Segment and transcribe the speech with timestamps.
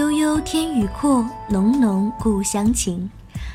[0.00, 3.10] 悠悠天宇阔，浓浓故乡情。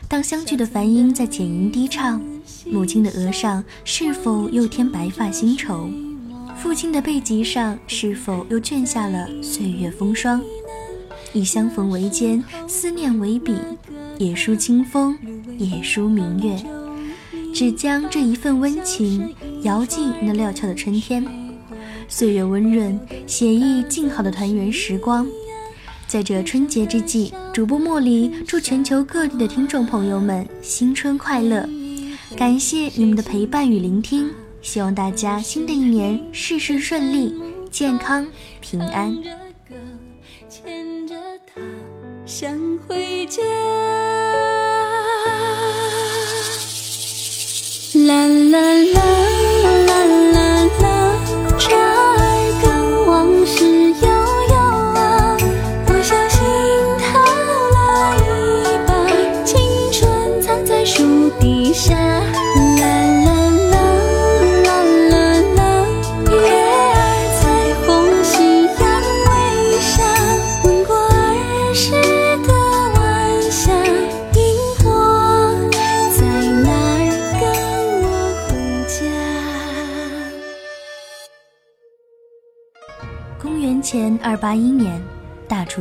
[0.07, 2.21] 当相聚的梵音在浅吟低唱，
[2.65, 5.89] 母亲的额上是否又添白发新愁？
[6.55, 10.39] 父亲的背脊上是否又卷下了岁月风霜？
[11.33, 13.55] 以相逢为笺，思念为笔，
[14.19, 15.17] 也书清风，
[15.57, 16.63] 也书明月。
[17.55, 21.25] 只将这一份温情遥寄那料峭的春天。
[22.07, 25.25] 岁月温润，写意静好的团圆时光。
[26.07, 31.67] 在这春节之际，主播茉莉祝全球各地的听众朋友们新春快乐！
[32.37, 34.29] 感谢你们的陪伴与聆听，
[34.61, 37.35] 希望大家新的一年事事顺利、
[37.71, 38.25] 健康
[38.61, 39.17] 平安。
[40.47, 41.15] 牵着
[41.47, 41.61] 他
[42.25, 42.57] 想
[42.87, 43.41] 回家。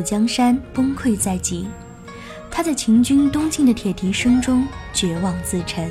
[0.04, 1.66] 江山崩溃在即，
[2.50, 5.90] 他在秦军东进的铁蹄声中绝望自沉。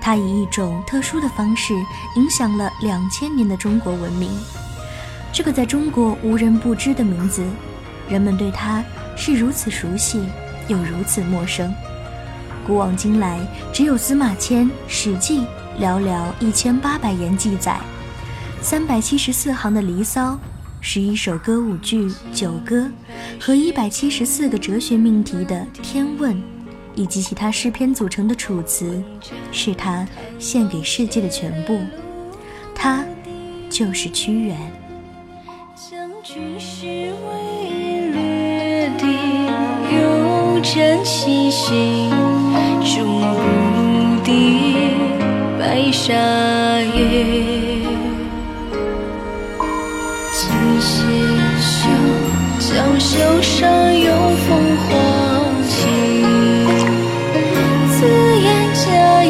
[0.00, 1.74] 他以一种特殊的方式
[2.14, 4.30] 影响了两千年的中国文明。
[5.32, 7.44] 这个在中国无人不知的名字，
[8.08, 8.82] 人们对他
[9.16, 10.24] 是如此熟悉，
[10.68, 11.74] 又如此陌生。
[12.66, 13.40] 古往今来，
[13.72, 15.40] 只有司马迁《史记》
[15.80, 17.78] 寥寥一千八百言记载，
[18.62, 20.32] 三百七十四行的《离骚》，
[20.88, 22.02] 十一首歌舞剧
[22.32, 22.82] 《九歌》，
[23.40, 26.32] 和一百七十四个哲学命题的《天问》，
[26.94, 28.84] 以及其他诗篇组成的《楚辞》，
[29.50, 30.06] 是他
[30.38, 31.80] 献给世界的全部。
[32.72, 33.04] 他
[33.68, 34.56] 就是屈原。
[35.74, 39.06] 将军是为掠地，
[39.92, 42.10] 有真细心，
[42.94, 44.76] 终不敌
[45.58, 46.14] 白沙
[46.80, 47.55] 野。
[52.98, 54.12] 袖上有
[54.46, 54.88] 凤凰
[55.68, 55.86] 旗。
[57.92, 58.06] 自
[58.40, 59.28] 言假意，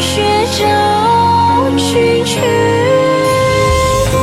[0.00, 0.22] 学
[0.58, 0.62] 照
[1.76, 2.40] 去去。
[4.10, 4.16] 无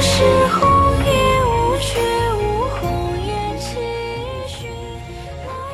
[0.00, 0.14] 是
[0.48, 0.58] 红
[1.04, 1.10] 叶
[1.44, 1.46] 无
[1.80, 1.86] 却
[2.34, 2.38] 无
[2.80, 2.80] 红
[3.26, 3.66] 叶期
[4.46, 4.66] 许。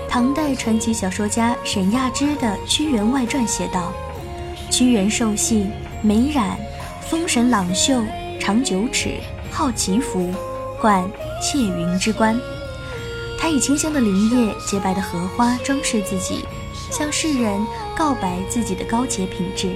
[0.08, 3.92] 唐代传奇小说家沈亚之的《屈原外传》写道
[4.70, 5.66] ：“屈原瘦细，
[6.02, 6.56] 眉染，
[7.08, 8.02] 风神朗秀，
[8.40, 9.16] 长九尺，
[9.50, 10.30] 好祈福，
[10.80, 11.04] 冠
[11.42, 12.38] 窃云之冠。
[13.36, 16.44] 他以清香的林叶、洁白的荷花装饰自己，
[16.92, 17.60] 向世人
[17.96, 19.72] 告白自己的高洁品质。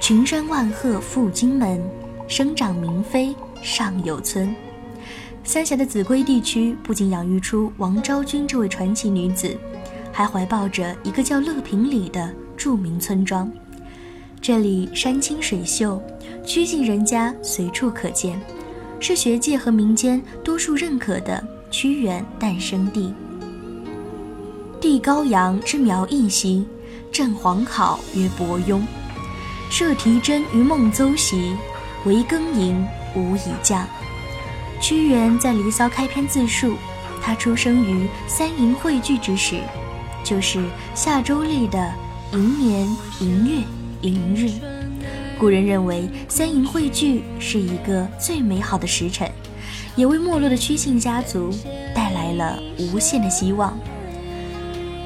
[0.00, 1.82] 群山万壑赴荆门，
[2.28, 4.54] 生长明妃尚有村。
[5.42, 9.58] 三峡的秭归地区不仅养育出王昭君这位传奇女子，
[10.12, 13.50] 还怀抱着一个叫乐平里的著名村庄。
[14.40, 16.00] 这里山清水秀，
[16.46, 18.40] 曲径人家随处可见，
[19.06, 23.12] 是学界和民间多数认可的屈原诞生地。
[24.80, 26.66] 帝高阳之苗裔兮，
[27.12, 28.80] 镇黄考曰伯庸。
[29.68, 31.54] 设提真于孟邹兮，
[32.06, 32.82] 惟庚寅
[33.14, 33.86] 无以降。
[34.80, 36.74] 屈原在《离骚》开篇自述，
[37.20, 39.60] 他出生于三寅汇聚之时，
[40.24, 40.64] 就是
[40.94, 41.92] 夏周历的
[42.32, 43.64] 寅年寅月
[44.00, 44.73] 寅日。
[45.38, 49.30] 古人认为三寅汇聚是一个最美好的时辰，
[49.96, 51.50] 也为没落的屈姓家族
[51.94, 53.76] 带来了无限的希望。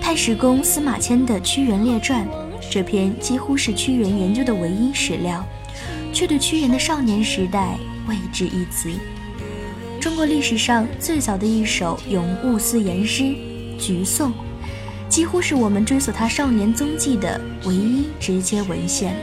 [0.00, 2.26] 太史公司马迁的《屈原列传》，
[2.70, 5.44] 这篇几乎是屈原研究的唯一史料，
[6.12, 7.76] 却对屈原的少年时代
[8.06, 8.90] 未置一词。
[10.00, 13.22] 中国历史上最早的一首咏物思言诗
[13.78, 14.30] 《橘颂》，
[15.08, 19.16] 几乎是我们追溯他少年踪迹的唯一直接文献。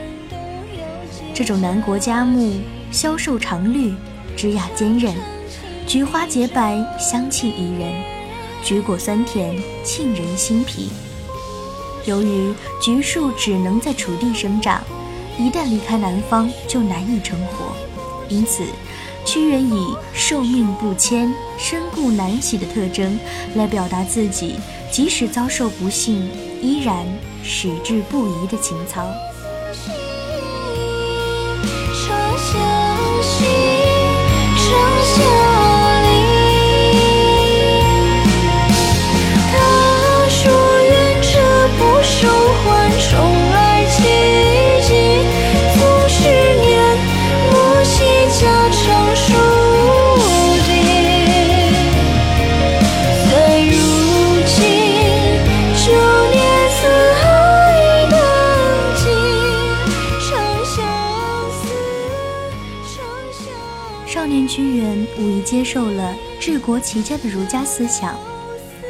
[1.36, 2.58] 这种南国佳木，
[2.90, 3.92] 消瘦长绿，
[4.34, 5.14] 枝桠坚韧，
[5.86, 7.92] 菊花洁白，香气宜人，
[8.64, 9.54] 橘果酸甜，
[9.84, 10.88] 沁人心脾。
[12.06, 14.82] 由于橘树只能在楚地生长，
[15.38, 17.76] 一旦离开南方就难以成活，
[18.30, 18.64] 因此。
[19.26, 23.18] 屈原以寿命不迁、身故难徙的特征
[23.56, 24.54] 来表达自己，
[24.90, 26.30] 即使遭受不幸，
[26.62, 27.04] 依然
[27.42, 29.06] 矢志不移的情操。
[65.46, 68.16] 接受了治国齐家的儒家思想，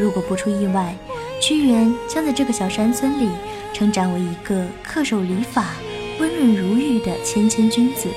[0.01, 0.97] 如果不出意外，
[1.39, 3.29] 屈原将在这个小山村里
[3.75, 5.75] 成长为一个恪守礼法、
[6.19, 8.09] 温润如玉的谦谦君子。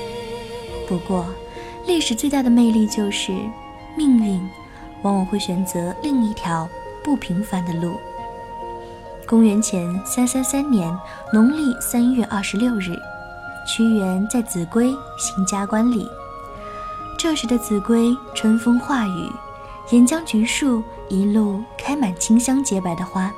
[0.88, 1.26] 不过，
[1.86, 3.30] 历史最大的魅力就是
[3.94, 4.40] 命运
[5.02, 6.66] 往往会选择另一条
[7.04, 8.00] 不平凡的路。
[9.26, 10.90] 公元前三三三年
[11.30, 12.96] 农历三月二十六日，
[13.68, 16.08] 屈原在秭归行加冠礼。
[17.22, 19.30] 这时的子规春风化雨，
[19.90, 23.30] 沿江橘树一路开满清香洁白的花。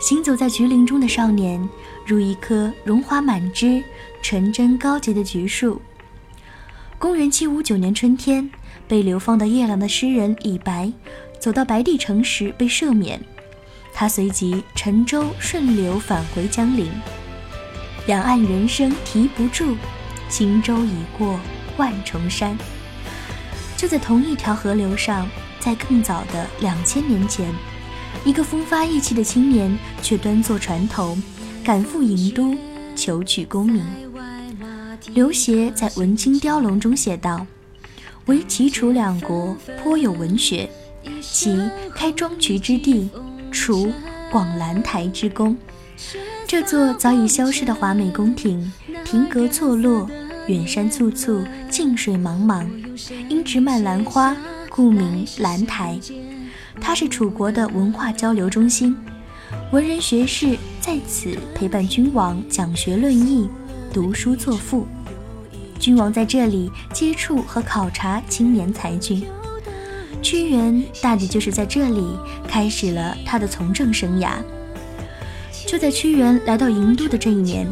[0.00, 1.68] 行走在橘林中的少年，
[2.04, 3.80] 如一棵荣华满枝、
[4.20, 5.80] 纯真高洁的橘树。
[6.98, 8.50] 公元七五九年春天，
[8.88, 10.92] 被流放到夜郎的诗人李白，
[11.38, 13.24] 走到白帝城时被赦免，
[13.94, 16.90] 他随即乘舟顺流返回江陵。
[18.06, 19.76] 两岸猿声啼不住，
[20.28, 21.38] 轻舟已过
[21.76, 22.58] 万重山。
[23.80, 25.26] 就在同一条河流上，
[25.58, 27.50] 在更早的两千年前，
[28.26, 31.16] 一个风发意气的青年却端坐船头，
[31.64, 32.54] 赶赴郢都
[32.94, 33.82] 求取功名。
[35.14, 37.46] 刘勰在《文经雕龙》中写道
[38.28, 40.68] ：“唯齐楚两国颇有文学，
[41.22, 41.58] 齐
[41.94, 43.08] 开庄渠之地，
[43.50, 43.90] 楚
[44.30, 45.56] 广兰台之功。”
[46.46, 48.70] 这座早已消失的华美宫廷，
[49.06, 50.06] 亭阁错落，
[50.50, 52.66] 远山簇簇，近水茫茫。
[53.28, 54.36] 因植满兰花，
[54.68, 55.96] 故名兰台。
[56.80, 58.96] 它是楚国的文化交流中心，
[59.70, 63.48] 文人学士在此陪伴君王讲学论艺、
[63.92, 64.88] 读书作赋。
[65.78, 69.24] 君王在这里接触和考察青年才俊。
[70.20, 72.04] 屈原大抵就是在这里
[72.48, 74.32] 开始了他的从政生涯。
[75.70, 77.64] 就在屈原来到郢都的这一年，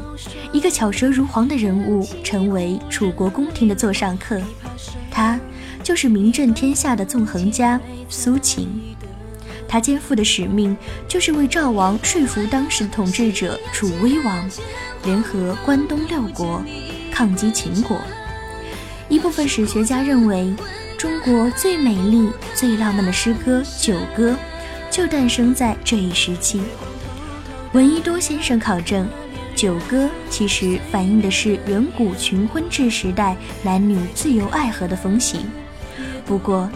[0.53, 4.41] 一个巧舌如簧的人物成为楚国宫廷的座上客。
[5.11, 5.37] 他
[5.83, 8.69] 就是名震天下的纵横家苏秦，
[9.67, 10.77] 他肩负的使命
[11.09, 14.49] 就是为赵王说服当时的统治者楚威王，
[15.03, 16.63] 联合关东六国
[17.11, 18.01] 抗击秦国。
[19.09, 20.55] 一部分史学家认为，
[20.97, 24.31] 中国最美丽、最浪漫的诗歌《九歌》
[24.89, 26.61] 就诞生在这一时期。
[27.75, 29.07] 闻一多先生考证。
[29.61, 35.41] 《九歌》其实反映的是远古群婚制时代男女自由爱河的风行。
[36.25, 36.71] 不过，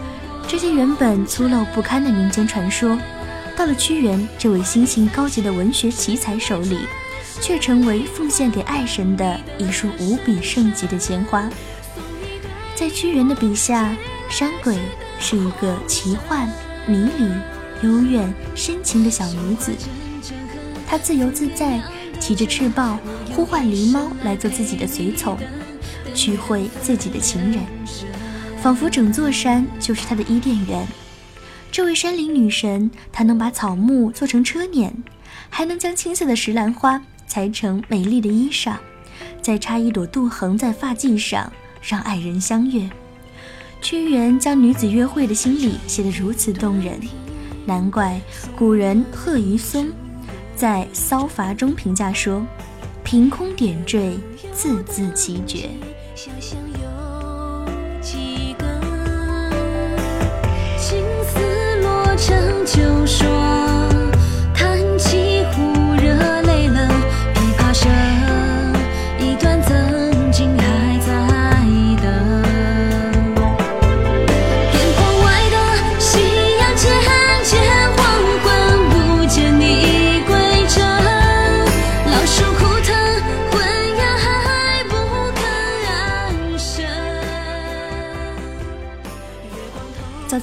[0.47, 2.97] 这些原本粗陋不堪的民间传说，
[3.55, 6.79] 到了屈原这位心性高洁的文学奇才手里，
[7.41, 11.49] 却成为奉献给爱神的一束无比圣洁的鲜花。
[12.75, 13.95] 在屈原的笔下，
[14.29, 14.77] 山鬼、
[15.19, 16.47] 是一个奇幻、
[16.85, 19.71] 迷离、幽怨、深情的小女子。
[20.93, 21.81] 她自由自在，
[22.19, 22.99] 骑着赤豹，
[23.35, 25.35] 呼唤狸猫来做自己的随从，
[26.13, 27.63] 去会自己的情人，
[28.61, 30.85] 仿佛整座山就是她的伊甸园。
[31.71, 34.91] 这位山林女神，她能把草木做成车辇，
[35.49, 38.75] 还能将青色的石兰花裁成美丽的衣裳，
[39.41, 42.87] 再插一朵杜衡在发髻上，让爱人相悦。
[43.81, 46.99] 屈原将女子约会的心理写得如此动人，
[47.65, 48.21] 难怪
[48.55, 49.91] 古人贺谒松
[50.55, 52.45] 在《骚伐》中评价说
[53.03, 54.17] ：“凭空点缀，
[54.53, 55.69] 字字奇绝。”
[60.77, 63.27] 青丝落成就霜，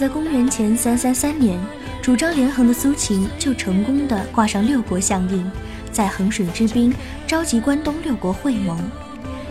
[0.01, 1.61] 在公元前三三三年，
[2.01, 5.45] 主张连横的苏秦就成功的挂上六国相印，
[5.93, 6.91] 在衡水之滨
[7.27, 8.81] 召集关东六国会盟。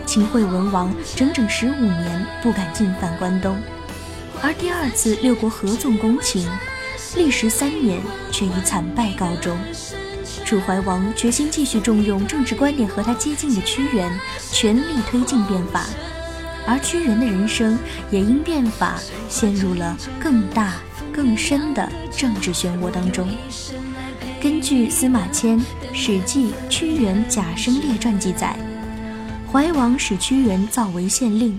[0.04, 3.56] 秦惠文王整整十五年不敢进犯关东，
[4.42, 6.44] 而第二次六国合纵攻秦，
[7.14, 8.00] 历时三年
[8.32, 9.56] 却以惨败告终。
[10.44, 14.10] 楚怀王决心继续重用政治观点和他接近的屈原，
[14.50, 15.86] 全力推进变法，
[16.66, 17.78] 而屈原的人生
[18.10, 18.98] 也因变法
[19.28, 20.74] 陷入了更大。
[21.12, 23.28] 更深的政治漩涡当中。
[24.40, 25.58] 根据司马迁
[25.92, 28.56] 《史记·屈原贾生列传》记载，
[29.50, 31.58] 怀王使屈原造为县令，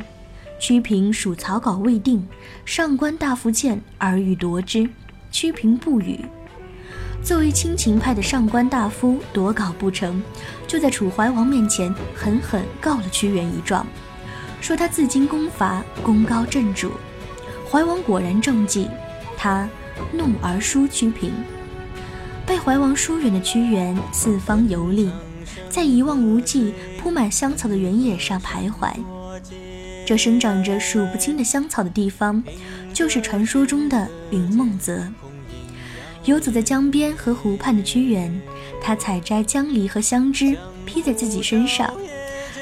[0.58, 2.26] 屈平属草稿未定，
[2.64, 4.90] 上官大夫见而欲夺之，
[5.32, 6.18] 屈平不与。
[7.22, 10.24] 作为亲秦派的上官大夫夺稿不成，
[10.66, 13.86] 就在楚怀王面前狠狠告了屈原一状，
[14.62, 16.92] 说他自经攻伐，功高震主。
[17.70, 18.88] 怀王果然中计。
[19.38, 19.68] 他
[20.14, 21.32] 怒而疏屈平，
[22.46, 25.10] 被怀王疏远的屈原四方游历，
[25.68, 28.94] 在一望无际、铺满香草的原野上徘徊。
[30.06, 32.44] 这生长着数不清的香草的地方，
[32.94, 35.08] 就是传说中的云梦泽。
[36.26, 38.40] 游走在江边和湖畔的屈原，
[38.80, 41.92] 他采摘江梨和香枝披在自己身上，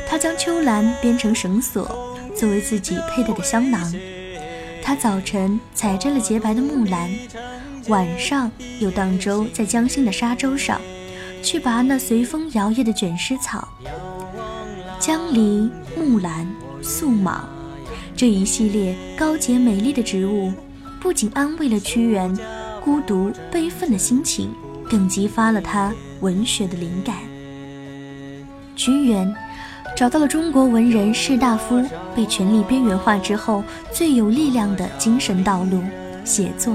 [0.09, 3.93] 他将秋兰编成绳索，作为自己佩戴的香囊。
[4.81, 7.11] 他早晨采摘了洁白的木兰，
[7.89, 10.81] 晚上又荡舟在江心的沙洲上，
[11.43, 13.67] 去拔那随风摇曳的卷丝草。
[14.99, 16.51] 江梨、木兰、
[16.81, 17.47] 素莽，
[18.15, 20.51] 这一系列高洁美丽的植物，
[20.99, 22.35] 不仅安慰了屈原
[22.83, 24.51] 孤独悲愤的心情，
[24.89, 27.15] 更激发了他文学的灵感。
[28.75, 29.31] 屈原。
[29.99, 31.83] 找到了中国文人士大夫
[32.15, 35.83] 被权力边缘化之后最有力量的精神道路——
[36.23, 36.73] 写作。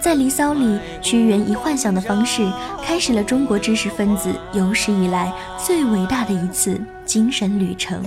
[0.00, 2.50] 在《离骚》里，屈原以幻想的方式
[2.82, 5.32] 开始了中国知识分子有史以来
[5.64, 8.02] 最伟大的一次精神旅程。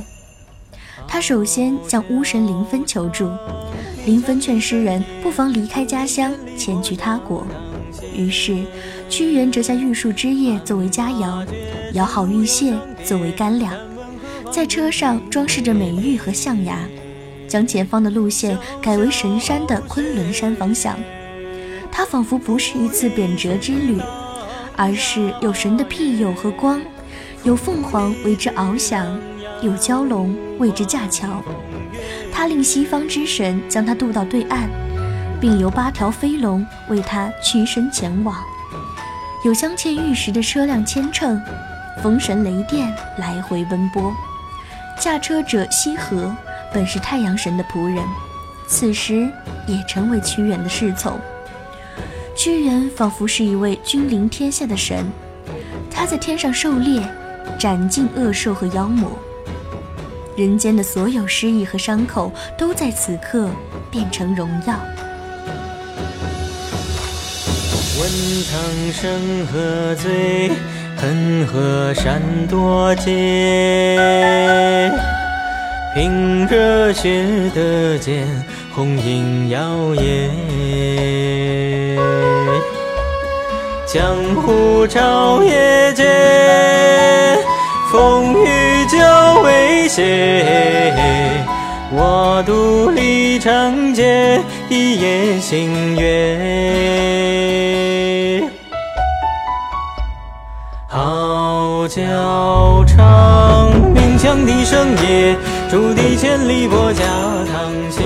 [1.07, 3.31] 他首先向巫神林芬求助，
[4.05, 7.47] 林芬劝诗人不妨离开家乡，前去他国。
[8.13, 8.61] 于是，
[9.07, 11.47] 屈原折下玉树枝叶作为佳肴，
[11.93, 12.75] 舀好玉屑
[13.05, 13.73] 作为干粮。
[14.51, 16.77] 在车上装饰着美玉和象牙，
[17.47, 20.99] 将前方的路线改为神山的昆仑山方向。
[21.89, 23.97] 它仿佛不是一次贬谪之旅，
[24.75, 26.81] 而是有神的庇佑和光，
[27.43, 29.17] 有凤凰为之翱翔，
[29.61, 31.41] 有蛟龙为之架桥。
[32.31, 34.69] 他令西方之神将他渡到对岸，
[35.39, 38.35] 并由八条飞龙为他驱身前往。
[39.45, 41.41] 有镶嵌玉石的车辆牵乘，
[42.03, 44.13] 风神雷电来回奔波。
[45.01, 46.31] 驾车者羲和
[46.71, 48.05] 本是太阳神的仆人，
[48.67, 49.27] 此时
[49.65, 51.19] 也成为屈原的侍从。
[52.35, 55.03] 屈原仿佛是一位君临天下的神，
[55.89, 57.01] 他在天上狩猎，
[57.57, 59.11] 斩尽恶兽和妖魔。
[60.37, 63.49] 人间的所有失意和伤口，都在此刻
[63.89, 64.79] 变成荣耀。
[67.99, 68.09] 问
[68.43, 70.51] 苍生何罪？
[71.01, 73.09] 恨河山多劫，
[75.95, 78.27] 凭热血的剑，
[78.71, 79.59] 红缨摇
[79.95, 80.29] 曳。
[83.87, 86.05] 江湖朝野间，
[87.91, 88.99] 风雨就
[89.41, 90.93] 未歇。
[91.89, 94.39] 我独立长剑，
[94.69, 96.37] 一夜星月。
[102.11, 105.35] 号角长，鸣枪笛声夜，
[105.69, 107.03] 竹笛千里拨家
[107.45, 108.05] 堂前。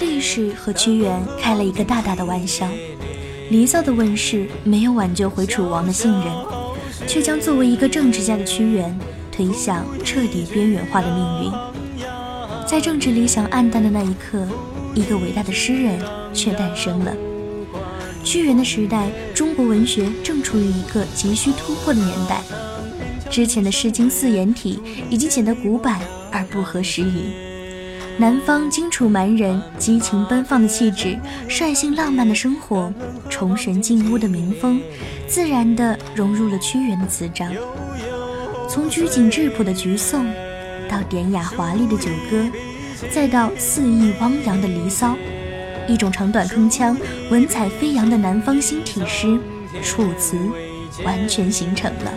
[0.00, 2.66] 历史和屈原开了一个大大的玩笑，
[3.50, 6.24] 《离骚》的问世没有挽救回楚王的信任，
[7.06, 8.98] 却将作为一个政治家的屈原
[9.30, 11.52] 推向彻底边缘化的命运。
[12.66, 14.46] 在政治理想黯淡的那一刻，
[14.94, 16.00] 一个伟大的诗人
[16.32, 17.12] 却诞生了。
[18.24, 22.40] 屈原的时代，中国文学正处于一个急需突破的年代。
[23.30, 26.00] 之前的《诗经》四言体已经显得古板
[26.32, 27.32] 而不合时宜。
[28.16, 32.92] 南方荆楚蛮人激情奔放的气质、率性浪漫的生活、
[33.28, 34.80] 崇神敬巫的民风，
[35.26, 37.52] 自然地融入了屈原的词章。
[38.68, 40.24] 从拘谨质朴的《橘颂》，
[40.88, 42.36] 到典雅华丽的《九歌》，
[43.12, 45.08] 再到肆意汪洋的《离骚》。
[45.86, 46.96] 一种长短铿锵、
[47.30, 49.26] 文采飞扬的南方新体诗
[49.82, 50.36] 《楚辞》
[51.04, 52.12] 完全形成了。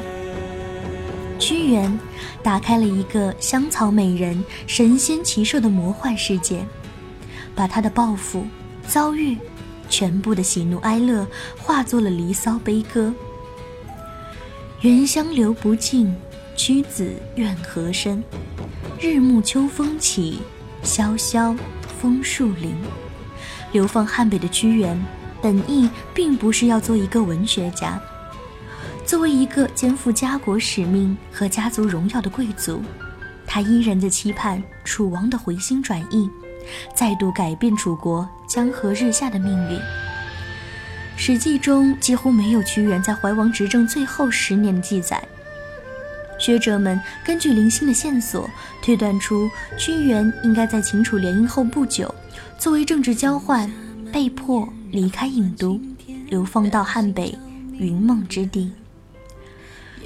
[1.40, 2.00] 屈原
[2.42, 6.66] 打开了一个香草美人、神仙奇兽的魔幻世界，
[7.54, 8.46] 把他的抱负、
[8.88, 9.38] 遭遇、
[9.90, 13.14] 全部的喜怒哀乐化作了《离骚》悲歌。
[14.82, 16.16] 原香流不尽，
[16.56, 18.24] 屈子怨何生？
[19.00, 20.40] 日暮秋风起，
[20.82, 21.56] 萧萧
[22.00, 22.76] 枫树林。
[23.72, 25.00] 流放汉北的屈原，
[25.42, 28.00] 本意并不是要做一个文学家。
[29.06, 32.82] 作为一个肩负家国使命和家族荣耀的贵族，
[33.46, 36.30] 他依然在期盼楚王的回心转意，
[36.94, 39.78] 再度改变楚国江河日下的命运。
[41.16, 45.24] 《史记》中几乎没有屈原在怀王执政最后十年的记载。
[46.38, 48.50] 学者们根据零星的线索
[48.82, 52.14] 推断出，屈原应该在秦楚联姻后不久。
[52.60, 53.72] 作为政治交换，
[54.12, 55.80] 被迫离开郢都，
[56.28, 57.38] 流放到汉北
[57.78, 58.72] 云梦之地。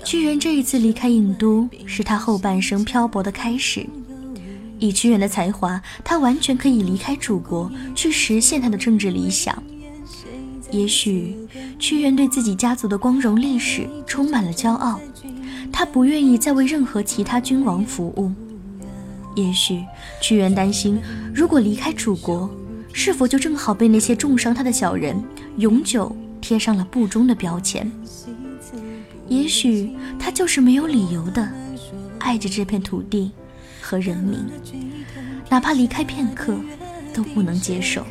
[0.03, 3.85] 屈原这一次离开郢都，是他后半生漂泊的开始。
[4.79, 9.61] 以屈原的才华，他完全可以离开楚国，去实现他的政治理想。
[10.71, 11.35] 也许，
[11.77, 14.99] 屈原对自己家族的光荣历史充满了骄傲，
[15.71, 18.31] 他不愿意再为任何其他君王服务。
[19.35, 19.83] 也许
[20.21, 20.99] 屈原担心，
[21.33, 22.49] 如果离开楚国，
[22.93, 25.21] 是否就正好被那些重伤他的小人
[25.57, 27.89] 永久贴上了不忠的标签？
[29.27, 31.47] 也许他就是没有理由的
[32.19, 33.31] 爱着这片土地
[33.81, 34.39] 和人民，
[35.49, 36.55] 哪怕离开片刻
[37.13, 38.05] 都不能接受。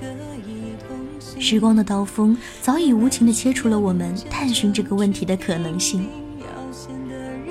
[1.40, 6.07] 时光的刀锋早已无情地切除了我们探寻这个问题的可能性。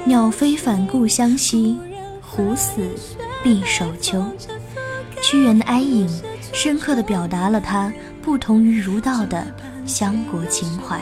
[0.05, 1.77] 鸟飞返故乡兮，
[2.21, 2.87] 虎死。
[3.41, 4.21] 必守丘。
[5.21, 6.05] 屈原的哀吟，
[6.51, 7.89] 深刻地表达了他
[8.21, 9.47] 不同于儒道的
[9.85, 11.01] 乡国情怀。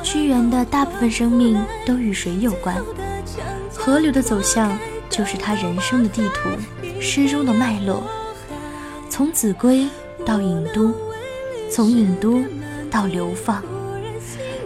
[0.00, 2.80] 屈原的大部分生命都与水有关，
[3.74, 4.78] 河流的走向
[5.08, 6.48] 就是他人生的地图，
[7.00, 8.04] 诗中的脉络。
[9.08, 9.88] 从秭归
[10.24, 10.94] 到郢都，
[11.70, 12.42] 从郢都
[12.90, 13.62] 到流放，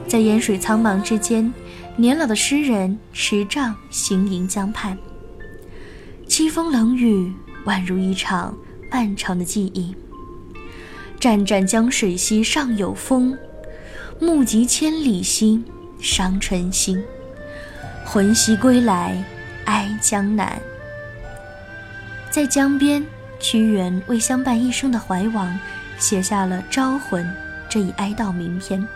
[0.08, 1.52] 在烟水苍茫之间，
[1.96, 4.96] 年老的诗人持杖行吟江畔。
[6.26, 7.30] 凄风冷雨，
[7.66, 8.56] 宛如一场
[8.90, 9.94] 漫长的记忆。
[11.20, 13.36] 湛湛江水兮上有风，
[14.18, 15.62] 目及千里兮
[16.00, 17.02] 伤春心。
[18.04, 19.22] 魂兮归来，
[19.66, 20.60] 哀江南。
[22.30, 23.04] 在江边，
[23.38, 25.58] 屈原为相伴一生的怀王
[25.98, 27.24] 写下了《招魂》
[27.68, 28.86] 这一哀悼名篇。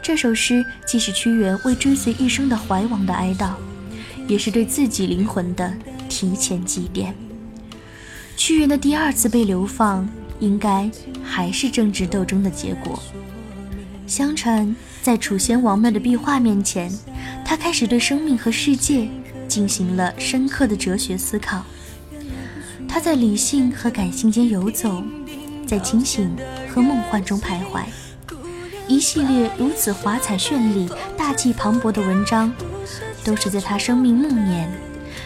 [0.00, 3.52] 这首诗既是屈原为追随一生的怀王的哀悼，
[4.26, 5.72] 也是对自己灵魂的。
[6.08, 7.10] 提前祭奠。
[8.36, 10.06] 屈原的第二次被流放，
[10.40, 10.90] 应该
[11.24, 13.02] 还是政治斗争的结果。
[14.06, 16.92] 相传，在楚先王庙的壁画面前，
[17.46, 19.08] 他开始对生命和世界
[19.48, 21.64] 进行了深刻的哲学思考。
[22.86, 25.02] 他在理性和感性间游走，
[25.72, 26.36] 在清醒
[26.68, 27.84] 和梦幻中徘徊。
[28.86, 32.52] 一系列如此华彩绚丽、大气磅礴的文章，
[33.24, 34.70] 都是在他生命暮年。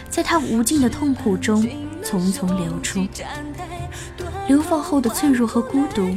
[0.09, 1.61] 在他无尽的痛苦中
[2.01, 3.05] 匆匆流出，
[4.47, 6.15] 流放后的脆弱和孤独，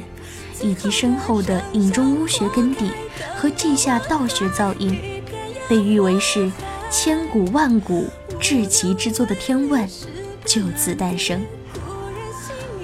[0.62, 2.88] 以及深厚的隐中巫学根底
[3.34, 4.96] 和稷下道学造诣，
[5.68, 6.48] 被誉为是
[6.88, 8.06] 千古万古
[8.38, 9.88] 至奇之作的《天问》，
[10.44, 11.44] 就此诞生。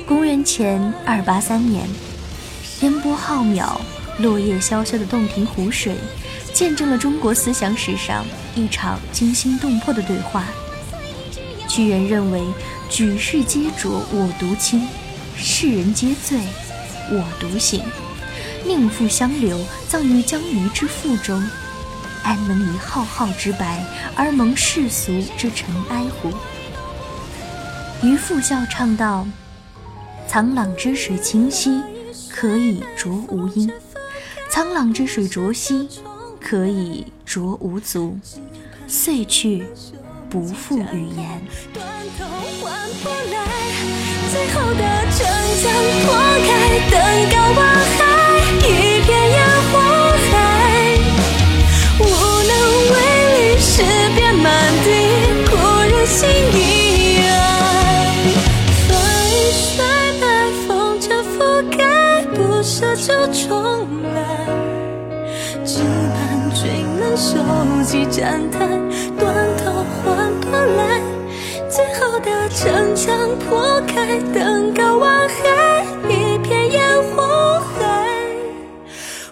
[0.07, 1.85] 公元前二八三年，
[2.81, 3.81] 烟波浩渺、
[4.21, 5.97] 落叶萧萧的洞庭湖水，
[6.53, 10.45] 见证了中国思想史上一场惊心动魄的对话。
[11.69, 12.40] 屈原认为
[12.88, 14.87] 举世皆浊我独清，
[15.37, 16.38] 世人皆醉
[17.11, 17.83] 我独醒。
[18.64, 21.45] 宁负相留，葬于江鱼之腹中，
[22.23, 26.33] 安能以浩浩之白而蒙世俗之尘埃乎？
[28.03, 29.27] 渔父笑唱道
[30.29, 31.81] ：“沧浪之水清兮，
[32.29, 33.71] 可以濯吾缨；
[34.51, 35.89] 沧浪之水浊兮，
[36.41, 38.19] 可以濯吾足。
[38.87, 39.65] 碎去，
[40.29, 41.41] 不复语言。”
[41.73, 41.87] 断
[42.19, 42.25] 头
[42.61, 43.47] 换不来，
[44.31, 45.27] 最后的城
[45.62, 45.65] 墙
[46.05, 46.07] 破
[46.47, 46.51] 开，
[46.91, 46.95] 登
[47.31, 48.15] 高望海。
[63.07, 64.47] 就重来。
[65.64, 66.66] 只盼君
[66.99, 67.38] 能收
[67.85, 68.66] 集站台，
[69.16, 71.01] 断头换不来。
[71.71, 76.83] 最后的城墙破开，登高望海，一片烟
[77.14, 78.09] 火海。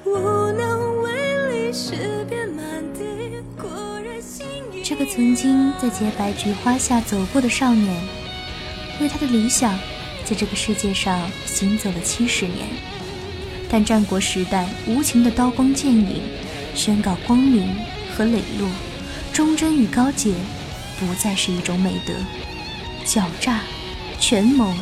[0.05, 1.11] 无能为
[1.49, 2.65] 力，尸遍满
[2.97, 3.69] 地，果
[4.05, 4.47] 然心
[4.85, 7.93] 这个曾经在洁白菊花下走过的少年，
[9.01, 9.77] 为他的理想，
[10.25, 12.69] 在这个世界上行走了七十年。
[13.75, 16.23] 但战国时代无情的刀光剑影，
[16.77, 17.75] 宣告光明
[18.15, 18.71] 和磊落，
[19.33, 20.33] 忠贞与高洁，
[20.97, 22.15] 不再是一种美德。
[23.05, 23.63] 狡诈、
[24.21, 24.73] 权谋、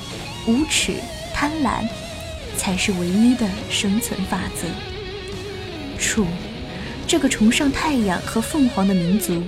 [0.47, 0.97] 无耻、
[1.33, 1.89] 贪婪，
[2.59, 4.69] 才是唯一的生存法则。
[5.99, 6.27] 楚，
[7.07, 9.43] 这个崇尚太阳和凤凰的民族。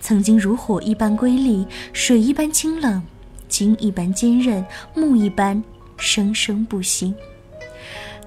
[0.00, 3.02] 曾经如火一般瑰丽，水一般清冷，
[3.48, 5.62] 金一般坚韧，木一般
[5.98, 7.12] 生生不息。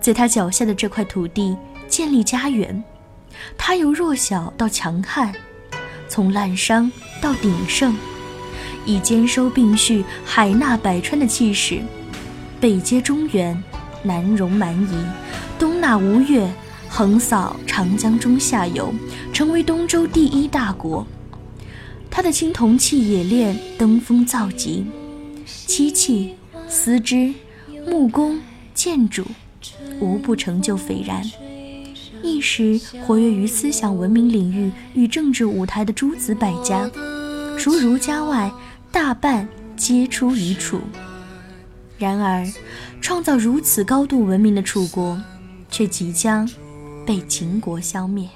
[0.06, 2.84] 在他脚下的这块土地建立家园，
[3.58, 5.34] 他由弱小到强悍，
[6.08, 7.98] 从滥觞到鼎盛，
[8.86, 11.82] 以兼收并蓄、海纳百川的气势，
[12.62, 13.60] 北接中原，
[14.04, 15.06] 南容蛮夷，
[15.58, 16.48] 东纳吴越，
[16.88, 18.94] 横扫长江中下游，
[19.34, 21.04] 成为东周第一大国。
[22.12, 24.86] 他的青铜器冶炼登峰造极，
[25.48, 26.36] 漆器、
[26.70, 27.34] 丝织、
[27.88, 28.40] 木工、
[28.76, 29.26] 建筑，
[30.00, 31.24] 无不成就斐然。
[32.24, 36.90] 一时活跃于思想文明领域与政治舞台的诸子百家，
[37.58, 38.52] 除儒家外，
[38.92, 40.82] 大半皆出于楚。
[41.98, 42.46] 然而，
[43.00, 45.22] 创造如此高度文明的楚国，
[45.70, 46.50] 却即将
[47.06, 48.28] 被秦国消灭。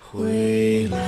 [0.00, 0.98] 回来。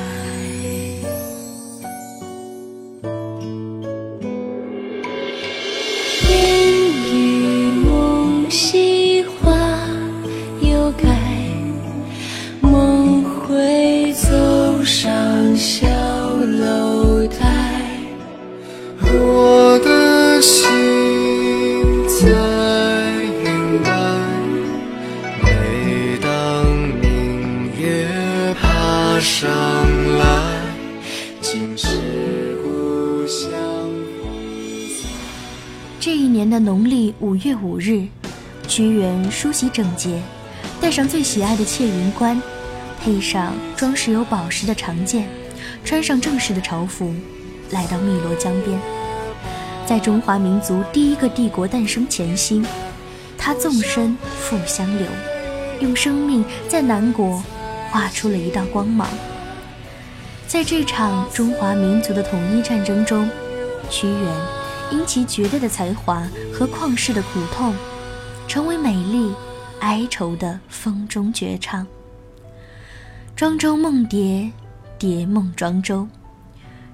[15.57, 17.90] 小楼台。
[19.01, 20.66] 我的心
[22.09, 22.29] 在
[23.42, 23.90] 云外，
[25.42, 26.66] 每当
[27.01, 28.07] 明月
[28.61, 29.49] 爬上
[30.19, 30.61] 来，
[31.40, 33.49] 尽是故乡。
[35.99, 38.07] 这一年的农历五月五日，
[38.69, 40.21] 屈原梳洗整洁，
[40.83, 42.38] 戴上最喜爱的窃云冠，
[43.01, 45.27] 配上装饰有宝石的长剑，
[45.87, 47.14] 穿上正式的朝服，
[47.70, 48.77] 来到汨罗江边。
[49.87, 52.61] 在中华民族第一个帝国诞生前夕，
[53.38, 55.07] 他纵身赴湘流，
[55.79, 57.40] 用生命在南国
[57.88, 59.09] 画出了一道光芒。
[60.49, 63.31] 在这场中华民族的统一战争中，
[63.88, 64.33] 屈原
[64.90, 67.72] 因其绝对的才华和旷世的苦痛，
[68.49, 69.33] 成为美丽
[69.79, 71.87] 哀愁的风中绝唱。
[73.37, 74.51] 庄周梦蝶，
[74.98, 76.09] 蝶梦庄周，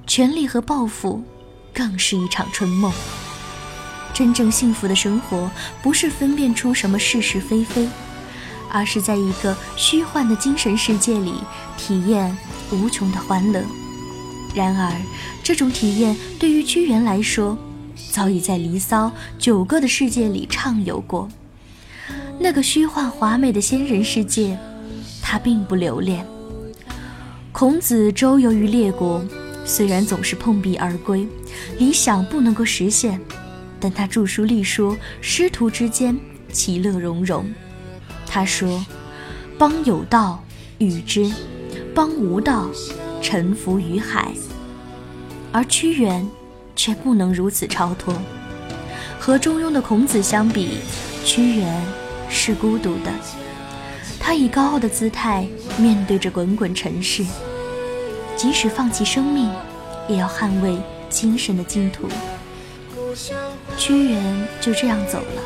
[0.06, 1.22] 权力和抱负。
[1.74, 2.92] 更是一场春梦。
[4.12, 5.50] 真正幸福的生活，
[5.82, 7.88] 不是分辨出什么是是非非，
[8.70, 11.32] 而是在一个虚幻的精神世界里
[11.78, 12.36] 体验
[12.70, 13.64] 无穷的欢乐。
[14.54, 14.92] 然而，
[15.42, 17.56] 这种体验对于屈原来说，
[18.10, 19.06] 早已在《离骚》
[19.38, 21.26] 九歌的世界里畅游过。
[22.38, 24.58] 那个虚幻华美的仙人世界，
[25.22, 26.26] 他并不留恋。
[27.52, 29.22] 孔子周游于列国。
[29.64, 31.28] 虽然总是碰壁而归，
[31.78, 33.20] 理想不能够实现，
[33.78, 36.18] 但他著书立说，师徒之间
[36.50, 37.48] 其乐融融。
[38.26, 38.84] 他说
[39.56, 40.42] ：“邦有道，
[40.78, 41.30] 与之；
[41.94, 42.68] 邦无道，
[43.20, 44.32] 臣服于海。”
[45.52, 46.26] 而屈原
[46.74, 48.12] 却不能如此超脱。
[49.20, 50.78] 和中庸的孔子相比，
[51.24, 51.84] 屈原
[52.28, 53.12] 是孤独的。
[54.24, 55.44] 他以高傲的姿态
[55.76, 57.24] 面对着滚滚尘世。
[58.37, 59.50] 即使放弃生命，
[60.08, 60.78] 也要捍卫
[61.11, 62.08] 精神的净土。
[63.76, 65.42] 屈原就这样走了，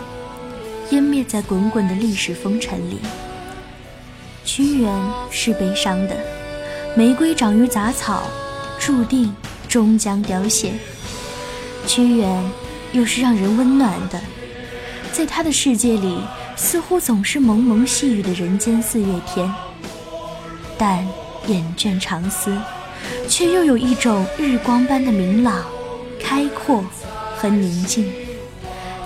[0.90, 3.00] 湮灭在滚滚的历史风尘里。
[4.44, 4.92] 屈原
[5.30, 6.16] 是悲伤的，
[6.94, 8.22] 玫瑰长于杂草，
[8.78, 9.34] 注定
[9.66, 10.74] 终将凋谢。
[11.86, 12.50] 屈原
[12.92, 14.20] 又是让人温暖的，
[15.12, 16.18] 在他的世界里，
[16.56, 19.52] 似乎总是蒙蒙细雨的人间四月天。
[20.76, 21.06] 但
[21.46, 22.56] 厌倦长思，
[23.28, 25.64] 却又有一种日光般的明朗、
[26.20, 26.84] 开阔
[27.36, 28.10] 和宁静。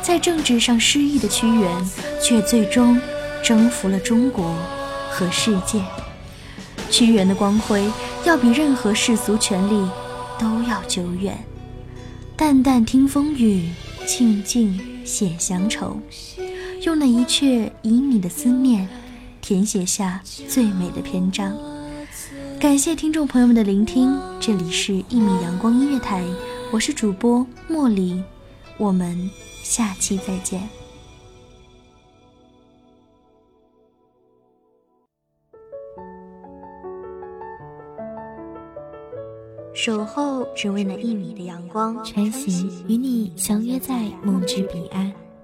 [0.00, 1.90] 在政治上失意的屈原，
[2.22, 2.98] 却最终
[3.42, 4.54] 征服了中国。
[5.12, 5.82] 和世界，
[6.88, 7.90] 屈原的光辉
[8.24, 9.86] 要比任何世俗权力
[10.38, 11.36] 都要久远。
[12.36, 13.68] 淡淡听风雨，
[14.06, 16.00] 静静写乡愁，
[16.82, 18.88] 用那一阙以你的思念，
[19.42, 21.54] 填写下最美的篇章。
[22.58, 26.22] 感谢听众朋友们的聆听，这里是《一米阳光音乐台》，
[26.72, 28.22] 我是主播茉莉，
[28.78, 29.30] 我们
[29.62, 30.66] 下期再见。
[39.74, 45.12] 守候只为那一米的阳光，穿行与你相约在梦之彼岸。